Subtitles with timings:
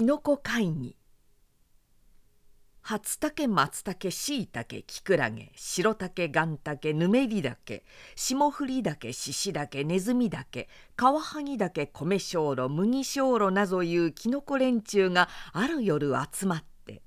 [0.00, 0.96] きのこ会議。
[2.80, 7.84] 初竹松茸しいたけきくらげ白竹がん竹ぬめり竹
[8.16, 17.02] 霜降り竹しし竹ねずみ竹カワハギ竹米小炉麦小炉などいうきのこ連中がある夜集まって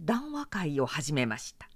[0.00, 1.68] 談話会を始めました。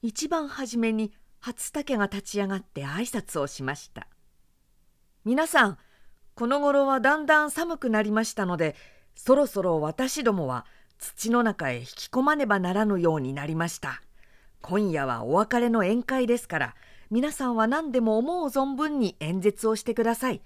[0.00, 4.08] 一番初めに初竹が立ち上がって挨拶をしました。
[5.26, 5.76] 皆さん
[6.34, 8.74] この頃はだんだん寒くなりましたので
[9.14, 10.66] そろそろ私どもは
[10.98, 14.02] 土の中へ引き込まねばならぬようになりました。
[14.60, 16.74] 今夜はお別れの宴会ですから
[17.10, 20.42] 皆さんは何でも思う存分に演説をしてください。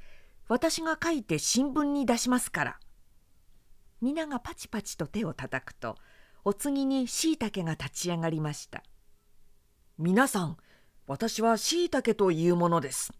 [0.48, 2.78] 私が書いて新聞に出しますから。
[4.00, 5.96] 皆がパチパチと手を叩くと
[6.44, 8.82] お次にしいたけが立ち上がりました。
[9.98, 10.56] 皆さん
[11.06, 13.12] 私はしいたけというものです。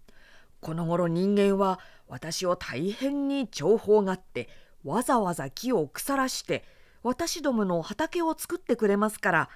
[0.60, 4.48] この頃人間は私を大変に重宝があって
[4.86, 6.64] わざわざ木を腐らして
[7.02, 9.50] 私どもの畑を作ってくれますから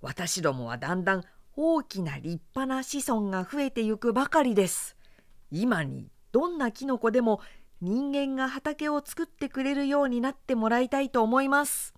[0.00, 1.24] 私どもはだんだん
[1.56, 4.94] 大きな立派な子孫が増えてゆくばかりです。
[5.50, 7.40] 今にどんなキノコでも
[7.80, 11.94] 人間が畑を作ってくれるようになってもらいたいと思います。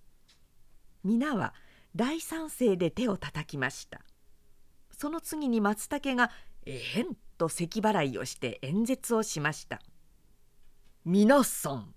[1.03, 1.53] 皆は
[1.95, 4.01] 大賛成で手を叩きました。
[4.97, 6.31] その次に松茸が
[6.65, 9.81] えへんと咳払いをして演説をしました
[11.05, 11.93] 皆さん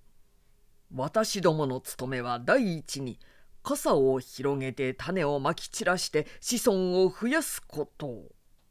[0.95, 3.19] 私どもの務めは第一に
[3.63, 8.25] 傘を広げて種をまき散らして子孫を増やすこと。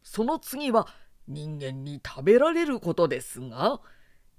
[0.03, 0.88] その次は
[1.27, 3.80] 人間に食べられることですが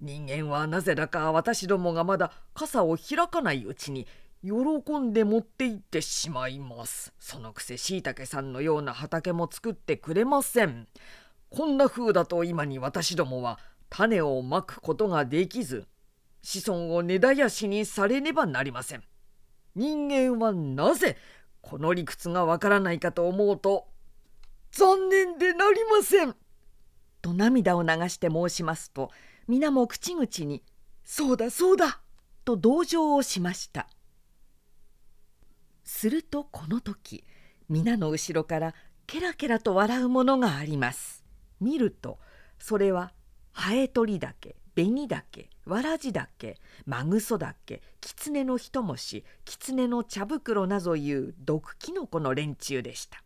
[0.01, 4.07] 人間はなぜだか私どもがまだ傘を開かないうちに
[4.43, 7.13] 喜んで持って行ってしまいます。
[7.19, 10.89] そのくせしいたけさんのような畑も作ってくれません。
[11.51, 15.87] こんな風だと今に私どもは種をまくことができず
[16.43, 19.03] 子孫を根絶やしにされねばなりません。
[19.75, 21.17] 人間はなぜ
[21.61, 23.87] この理屈がわからないかと思うと
[24.73, 26.35] 残念でなりません。
[27.23, 29.11] と涙を流して申しますと
[29.47, 30.63] 皆も口々に
[31.05, 32.01] 「そうだそうだ!」
[32.45, 33.89] と同情をしました。
[35.85, 37.25] するとこの時
[37.69, 38.75] 皆の後ろから
[39.07, 41.25] ケラケラと笑うものがあります。
[41.61, 42.19] 見ると
[42.59, 43.13] それは
[43.53, 53.23] ハエトリだけ紅だけわらじだけマグソだけキツネの一虫キツネの茶袋などいう毒キノコの連中でした。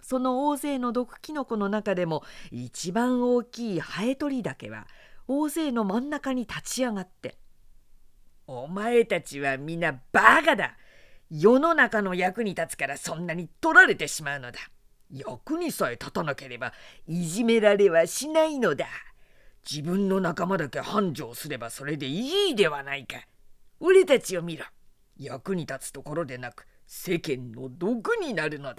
[0.00, 4.86] その大勢の毒キノコの中でも一番大きいハエトリだけは
[5.26, 7.36] 大勢の真ん中に立ち上がって
[8.46, 10.76] 「お前たちは皆バカだ。
[11.28, 14.60] 世の中の役に立つからそんなに取られてしまうのだ。
[15.10, 16.72] 役にさえ立たなければ
[17.08, 18.86] いじめられはしないのだ。
[19.68, 23.16] 自分の仲間だけ繁盛すればそれでいいではないか。
[23.80, 24.64] 俺たちを見ろ。
[25.18, 28.76] 役に立つところでなく世間の毒になるのだ。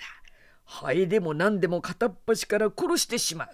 [0.64, 3.50] ハエでも何でも片っ端から殺してしまう。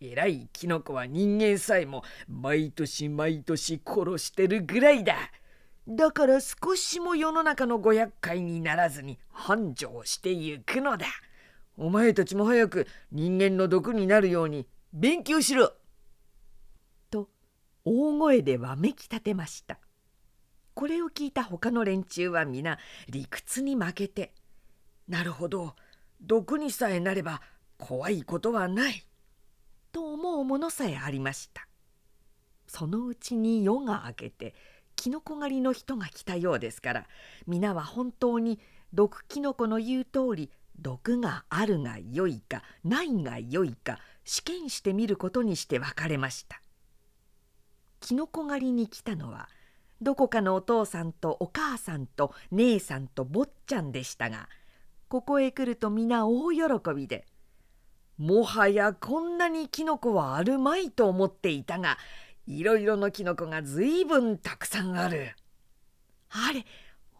[0.00, 5.16] 偉いキノコは人間さえも毎年毎年殺してるぐらいだ。
[5.88, 11.06] だから少しも世の中のご厄介にならずに繁盛してゆくのだ。
[11.78, 15.72] お前たちも早く人間の毒になるように勉強しろ!」
[17.90, 19.78] 大声でわめき立てました。
[20.74, 22.78] これを聞いた他の連中は皆
[23.08, 24.34] 理屈に負けて
[25.08, 25.74] 「なるほど
[26.20, 27.40] 毒にさえなれば
[27.78, 29.06] 怖いことはない」
[29.90, 31.66] と思うものさえありました。
[32.66, 34.54] そのうちに夜が明けて
[34.94, 37.06] キノコ狩りの人が来たようですから
[37.46, 38.60] 皆は本当に
[38.92, 46.60] 毒キノコの言う通り毒があるがよいかないがよいか試験してみることにして別れました。
[48.00, 49.48] きのこ狩りに来たのは
[50.00, 54.48] どこかのお父さんとお母さんと姉さんと坊ちゃんでしたが
[55.08, 56.64] ここへ来ると皆大喜
[56.94, 57.26] びで
[58.18, 61.98] 「もはやこんなにきのこはあるまいと思っていたが
[62.46, 65.34] いろいろのきのこがずいぶんたくさんある」
[66.30, 66.64] 「あれ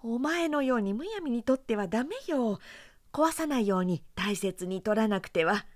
[0.03, 2.61] お前のようにむやみにとってはダメよ
[3.12, 5.67] 壊さないように大切に取らなくては。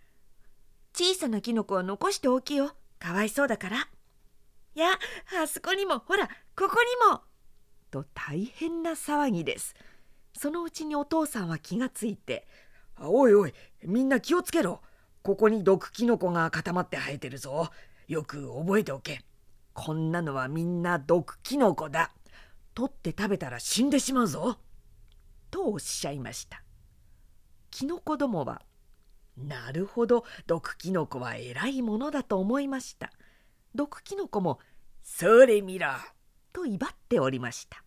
[0.94, 2.72] 小さなキノコは残しておきよ。
[2.98, 3.88] かわいそうだから。
[4.74, 4.98] いや、
[5.42, 6.26] あそこにも、ほら、
[6.56, 6.76] ここ
[7.06, 7.22] にも。
[7.90, 9.74] と大変な騒ぎです。
[10.32, 12.48] そのうちにお父さんは気がついて
[12.98, 13.54] 「おいおい
[13.84, 14.80] みんな気をつけろ。
[15.22, 17.70] ここに毒キノコが固まって生えてるぞ。
[18.08, 19.22] よく覚えておけ。
[19.74, 22.12] こんなのはみんな毒キノコだ。
[22.74, 24.58] 取って食べたら死んでしまうぞ」
[25.52, 26.62] とおっしゃいました。
[27.70, 28.62] キノコどもは
[29.36, 33.12] なるほど毒キノコは偉いものだと思いました。
[33.74, 34.60] 毒キノコも
[35.02, 35.88] 「それ見ろ!」
[36.52, 37.82] と威張っておりました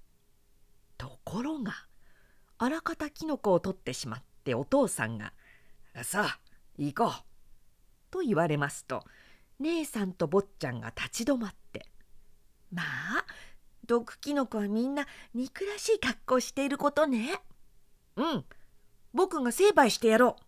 [0.97, 1.73] ところが
[2.57, 5.33] あらかたきのこを取ってしまってお父さんが
[6.03, 6.39] 「さあ
[6.77, 7.11] 行こう」
[8.09, 9.05] と言われますと
[9.59, 11.91] 姉さんと坊ちゃんが立ち止まって
[12.71, 13.25] 「まあ
[13.85, 17.41] 毒キノコはみんな憎らしい格好していることね。
[18.15, 18.45] うん
[19.13, 20.43] 僕が成敗してやろう」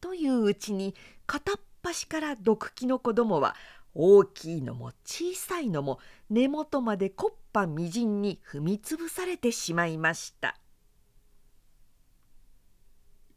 [0.00, 0.94] といううちに
[1.26, 3.56] 片っ端から毒キノコどもは
[3.94, 5.98] 大きいのも小さいのも
[6.30, 10.58] 根元まで木っ端みじんに踏みつぶされてしまいました。